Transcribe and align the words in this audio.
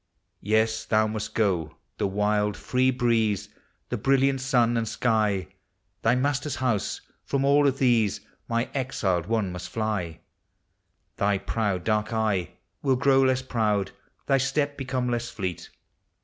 Yes, 0.41 0.83
thou 0.85 1.05
must 1.05 1.35
go! 1.35 1.75
the 1.99 2.07
wild, 2.07 2.57
free 2.57 2.89
breeze, 2.89 3.49
the 3.89 3.99
bril 3.99 4.19
liant 4.21 4.39
sun 4.39 4.75
and 4.75 4.87
sky, 4.87 5.49
Thy 6.01 6.15
master's 6.15 6.55
house, 6.55 7.01
from 7.23 7.45
all 7.45 7.67
of 7.67 7.77
these 7.77 8.19
my 8.47 8.67
exiled 8.73 9.27
one 9.27 9.51
must 9.51 9.69
fly; 9.69 10.21
Thy 11.17 11.37
proud 11.37 11.83
dark 11.83 12.11
eye 12.11 12.53
will 12.81 12.95
grow 12.95 13.21
less 13.21 13.43
proud, 13.43 13.91
thy 14.25 14.39
Step 14.39 14.75
become 14.75 15.07
less 15.07 15.29
fleet. 15.29 15.69